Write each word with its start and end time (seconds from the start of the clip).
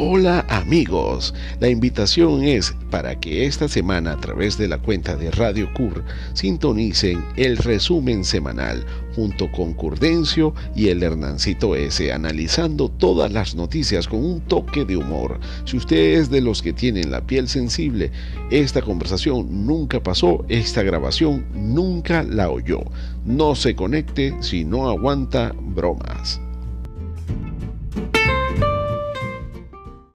Hola 0.00 0.46
amigos, 0.48 1.34
la 1.58 1.68
invitación 1.68 2.44
es 2.44 2.72
para 2.88 3.18
que 3.18 3.46
esta 3.46 3.66
semana 3.66 4.12
a 4.12 4.16
través 4.20 4.56
de 4.56 4.68
la 4.68 4.78
cuenta 4.78 5.16
de 5.16 5.32
Radio 5.32 5.74
Cur 5.74 6.04
sintonicen 6.34 7.24
el 7.34 7.56
resumen 7.56 8.22
semanal 8.22 8.86
junto 9.16 9.50
con 9.50 9.74
Curdencio 9.74 10.54
y 10.76 10.90
el 10.90 11.02
Hernancito 11.02 11.74
S 11.74 12.12
analizando 12.12 12.88
todas 12.88 13.32
las 13.32 13.56
noticias 13.56 14.06
con 14.06 14.24
un 14.24 14.40
toque 14.42 14.84
de 14.84 14.96
humor. 14.96 15.40
Si 15.64 15.76
usted 15.76 16.20
es 16.20 16.30
de 16.30 16.42
los 16.42 16.62
que 16.62 16.72
tienen 16.72 17.10
la 17.10 17.26
piel 17.26 17.48
sensible, 17.48 18.12
esta 18.52 18.82
conversación 18.82 19.66
nunca 19.66 20.00
pasó, 20.00 20.44
esta 20.48 20.84
grabación 20.84 21.44
nunca 21.52 22.22
la 22.22 22.50
oyó. 22.50 22.84
No 23.24 23.56
se 23.56 23.74
conecte 23.74 24.32
si 24.42 24.64
no 24.64 24.88
aguanta 24.88 25.52
bromas. 25.58 26.40